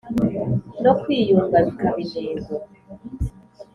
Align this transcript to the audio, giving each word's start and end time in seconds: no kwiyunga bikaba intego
no 0.83 0.93
kwiyunga 1.01 1.57
bikaba 1.65 1.97
intego 2.05 2.51